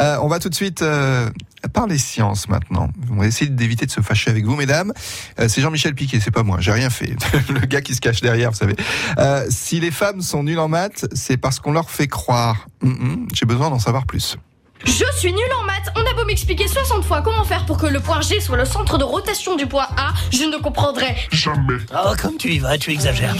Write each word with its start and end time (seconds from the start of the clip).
Euh, 0.00 0.16
on 0.22 0.28
va 0.28 0.38
tout 0.38 0.48
de 0.48 0.54
suite 0.54 0.82
euh, 0.82 1.28
parler 1.72 1.98
science 1.98 2.48
maintenant. 2.48 2.90
On 3.10 3.16
va 3.16 3.26
essayer 3.26 3.50
d'éviter 3.50 3.86
de 3.86 3.90
se 3.90 4.00
fâcher 4.00 4.30
avec 4.30 4.44
vous, 4.44 4.56
mesdames. 4.56 4.92
Euh, 5.38 5.48
c'est 5.48 5.60
Jean-Michel 5.60 5.94
Piquet, 5.94 6.20
c'est 6.20 6.30
pas 6.30 6.42
moi. 6.42 6.58
J'ai 6.60 6.72
rien 6.72 6.90
fait. 6.90 7.14
Le 7.48 7.60
gars 7.66 7.80
qui 7.80 7.94
se 7.94 8.00
cache 8.00 8.20
derrière, 8.20 8.50
vous 8.50 8.56
savez. 8.56 8.76
Euh, 9.18 9.46
si 9.50 9.80
les 9.80 9.90
femmes 9.90 10.22
sont 10.22 10.42
nulles 10.42 10.58
en 10.58 10.68
maths, 10.68 11.06
c'est 11.12 11.36
parce 11.36 11.60
qu'on 11.60 11.72
leur 11.72 11.90
fait 11.90 12.08
croire. 12.08 12.66
Hum, 12.82 12.92
hum, 12.92 13.28
J'ai 13.34 13.46
besoin 13.46 13.70
d'en 13.70 13.78
savoir 13.78 14.06
plus. 14.06 14.36
Je 14.84 15.04
suis 15.18 15.32
nul 15.32 15.52
en 15.60 15.64
maths. 15.64 15.92
On 15.94 16.00
a 16.00 16.14
beau 16.14 16.24
m'expliquer 16.24 16.66
60 16.66 17.04
fois 17.04 17.20
comment 17.20 17.44
faire 17.44 17.66
pour 17.66 17.76
que 17.76 17.86
le 17.86 18.00
point 18.00 18.22
G 18.22 18.40
soit 18.40 18.56
le 18.56 18.64
centre 18.64 18.96
de 18.96 19.04
rotation 19.04 19.56
du 19.56 19.66
point 19.66 19.86
A, 19.96 20.14
je 20.32 20.44
ne 20.44 20.56
comprendrai 20.56 21.16
Jamais. 21.32 21.78
Oh, 21.92 22.12
comme 22.20 22.38
tu 22.38 22.48
y 22.48 22.58
vas, 22.58 22.78
tu 22.78 22.90
exagères. 22.90 23.36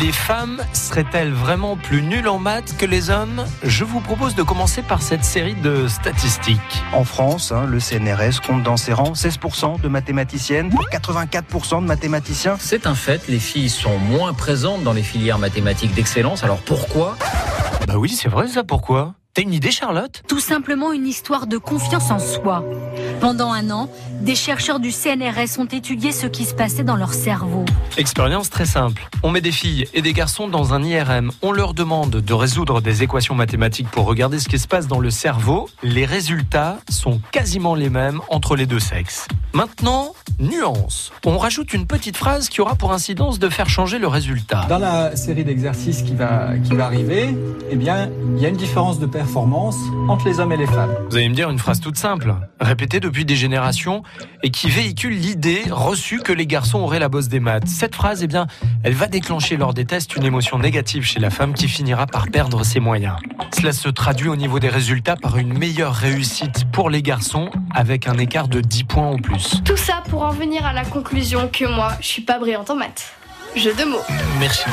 Les 0.00 0.10
femmes 0.10 0.60
seraient-elles 0.72 1.32
vraiment 1.32 1.76
plus 1.76 2.02
nulles 2.02 2.26
en 2.26 2.38
maths 2.38 2.76
que 2.76 2.84
les 2.84 3.10
hommes? 3.10 3.44
Je 3.62 3.84
vous 3.84 4.00
propose 4.00 4.34
de 4.34 4.42
commencer 4.42 4.82
par 4.82 5.02
cette 5.02 5.24
série 5.24 5.54
de 5.54 5.86
statistiques. 5.86 6.82
En 6.92 7.04
France, 7.04 7.52
hein, 7.52 7.64
le 7.66 7.78
CNRS 7.78 8.40
compte 8.44 8.64
dans 8.64 8.76
ses 8.76 8.92
rangs 8.92 9.12
16% 9.12 9.80
de 9.80 9.88
mathématiciennes 9.88 10.70
pour 10.70 10.84
84% 10.88 11.82
de 11.82 11.86
mathématiciens. 11.86 12.56
C'est 12.58 12.88
un 12.88 12.96
fait, 12.96 13.28
les 13.28 13.38
filles 13.38 13.70
sont 13.70 13.98
moins 13.98 14.32
présentes 14.32 14.82
dans 14.82 14.92
les 14.92 15.04
filières 15.04 15.38
mathématiques 15.38 15.94
d'excellence. 15.94 16.42
Alors 16.42 16.58
pourquoi? 16.58 17.16
Bah 17.86 17.94
oui, 17.96 18.08
c'est 18.08 18.28
vrai 18.28 18.48
ça, 18.48 18.64
pourquoi? 18.64 19.14
T'as 19.34 19.42
une 19.42 19.52
idée, 19.52 19.72
Charlotte? 19.72 20.22
Tout 20.28 20.38
simplement 20.38 20.92
une 20.92 21.08
histoire 21.08 21.48
de 21.48 21.58
confiance 21.58 22.12
en 22.12 22.20
soi. 22.20 22.64
Pendant 23.20 23.50
un 23.50 23.68
an, 23.72 23.90
des 24.20 24.36
chercheurs 24.36 24.78
du 24.78 24.92
CNRS 24.92 25.58
ont 25.58 25.64
étudié 25.64 26.12
ce 26.12 26.28
qui 26.28 26.44
se 26.44 26.54
passait 26.54 26.84
dans 26.84 26.94
leur 26.94 27.12
cerveau. 27.12 27.64
Expérience 27.96 28.48
très 28.48 28.64
simple. 28.64 29.08
On 29.24 29.32
met 29.32 29.40
des 29.40 29.50
filles 29.50 29.88
et 29.92 30.02
des 30.02 30.12
garçons 30.12 30.46
dans 30.46 30.72
un 30.72 30.84
IRM. 30.84 31.32
On 31.42 31.50
leur 31.50 31.74
demande 31.74 32.10
de 32.10 32.32
résoudre 32.32 32.80
des 32.80 33.02
équations 33.02 33.34
mathématiques 33.34 33.90
pour 33.90 34.06
regarder 34.06 34.38
ce 34.38 34.48
qui 34.48 34.60
se 34.60 34.68
passe 34.68 34.86
dans 34.86 35.00
le 35.00 35.10
cerveau. 35.10 35.68
Les 35.82 36.04
résultats 36.04 36.78
sont 36.88 37.20
quasiment 37.32 37.74
les 37.74 37.90
mêmes 37.90 38.20
entre 38.28 38.54
les 38.54 38.66
deux 38.66 38.78
sexes. 38.78 39.26
Maintenant, 39.52 40.14
nuance. 40.38 41.12
On 41.26 41.38
rajoute 41.38 41.74
une 41.74 41.88
petite 41.88 42.16
phrase 42.16 42.48
qui 42.48 42.60
aura 42.60 42.76
pour 42.76 42.92
incidence 42.92 43.40
de 43.40 43.48
faire 43.48 43.68
changer 43.68 43.98
le 43.98 44.06
résultat. 44.06 44.66
Dans 44.68 44.78
la 44.78 45.16
série 45.16 45.44
d'exercices 45.44 46.02
qui 46.02 46.14
va, 46.14 46.56
qui 46.62 46.74
va 46.74 46.86
arriver, 46.86 47.36
eh 47.70 47.76
bien, 47.76 48.10
il 48.36 48.42
y 48.42 48.46
a 48.46 48.48
une 48.48 48.56
différence 48.56 49.00
de 49.00 49.06
performance 49.06 49.23
entre 50.08 50.26
les 50.26 50.40
hommes 50.40 50.52
et 50.52 50.56
les 50.56 50.66
femmes. 50.66 50.94
Vous 51.10 51.16
allez 51.16 51.28
me 51.28 51.34
dire 51.34 51.50
une 51.50 51.58
phrase 51.58 51.80
toute 51.80 51.96
simple, 51.96 52.34
répétée 52.60 53.00
depuis 53.00 53.24
des 53.24 53.36
générations 53.36 54.02
et 54.42 54.50
qui 54.50 54.68
véhicule 54.68 55.14
l'idée 55.14 55.62
reçue 55.70 56.20
que 56.20 56.32
les 56.32 56.46
garçons 56.46 56.80
auraient 56.80 56.98
la 56.98 57.08
bosse 57.08 57.28
des 57.28 57.40
maths. 57.40 57.66
Cette 57.66 57.94
phrase, 57.94 58.22
eh 58.22 58.26
bien, 58.26 58.46
elle 58.82 58.92
va 58.94 59.06
déclencher 59.06 59.56
lors 59.56 59.74
des 59.74 59.84
tests 59.84 60.14
une 60.16 60.24
émotion 60.24 60.58
négative 60.58 61.04
chez 61.04 61.20
la 61.20 61.30
femme 61.30 61.54
qui 61.54 61.68
finira 61.68 62.06
par 62.06 62.28
perdre 62.28 62.64
ses 62.64 62.80
moyens. 62.80 63.16
Cela 63.52 63.72
se 63.72 63.88
traduit 63.88 64.28
au 64.28 64.36
niveau 64.36 64.58
des 64.58 64.68
résultats 64.68 65.16
par 65.16 65.38
une 65.38 65.56
meilleure 65.56 65.94
réussite 65.94 66.70
pour 66.70 66.90
les 66.90 67.02
garçons 67.02 67.50
avec 67.74 68.06
un 68.06 68.18
écart 68.18 68.48
de 68.48 68.60
10 68.60 68.84
points 68.84 69.08
en 69.08 69.16
plus. 69.16 69.62
Tout 69.64 69.76
ça 69.76 70.02
pour 70.10 70.22
en 70.22 70.30
venir 70.30 70.66
à 70.66 70.72
la 70.72 70.84
conclusion 70.84 71.48
que 71.48 71.64
moi, 71.64 71.92
je 72.00 72.06
suis 72.06 72.22
pas 72.22 72.38
brillante 72.38 72.70
en 72.70 72.76
maths. 72.76 73.14
Jeu 73.56 73.72
de 73.74 73.84
mots. 73.84 74.02
Merci. 74.38 74.64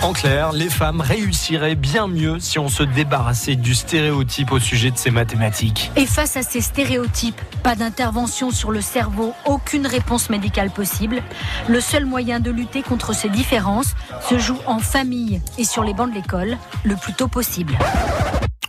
En 0.00 0.12
clair, 0.12 0.52
les 0.52 0.70
femmes 0.70 1.00
réussiraient 1.00 1.74
bien 1.74 2.06
mieux 2.06 2.38
si 2.38 2.60
on 2.60 2.68
se 2.68 2.84
débarrassait 2.84 3.56
du 3.56 3.74
stéréotype 3.74 4.52
au 4.52 4.60
sujet 4.60 4.92
de 4.92 4.96
ces 4.96 5.10
mathématiques. 5.10 5.90
Et 5.96 6.06
face 6.06 6.36
à 6.36 6.42
ces 6.42 6.60
stéréotypes, 6.60 7.40
pas 7.64 7.74
d'intervention 7.74 8.52
sur 8.52 8.70
le 8.70 8.80
cerveau, 8.80 9.34
aucune 9.44 9.88
réponse 9.88 10.30
médicale 10.30 10.70
possible. 10.70 11.20
Le 11.68 11.80
seul 11.80 12.06
moyen 12.06 12.38
de 12.38 12.52
lutter 12.52 12.82
contre 12.82 13.12
ces 13.12 13.28
différences 13.28 13.94
se 14.28 14.38
joue 14.38 14.58
en 14.66 14.78
famille 14.78 15.42
et 15.58 15.64
sur 15.64 15.82
les 15.82 15.94
bancs 15.94 16.10
de 16.10 16.14
l'école, 16.14 16.58
le 16.84 16.94
plus 16.94 17.14
tôt 17.14 17.28
possible. 17.28 17.76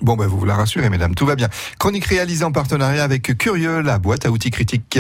Bon, 0.02 0.16
ben 0.16 0.26
vous 0.26 0.40
vous 0.40 0.46
la 0.46 0.56
rassurez, 0.56 0.90
mesdames, 0.90 1.14
tout 1.14 1.28
va 1.28 1.36
bien. 1.36 1.50
Chronique 1.78 2.06
réalisée 2.06 2.44
en 2.44 2.52
partenariat 2.52 3.04
avec 3.04 3.38
Curieux, 3.38 3.82
la 3.82 4.00
boîte 4.00 4.26
à 4.26 4.32
outils 4.32 4.50
critiques. 4.50 5.00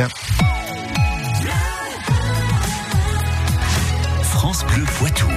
France 4.21 4.63
Bleu 4.65 4.83
Poitou. 4.99 5.27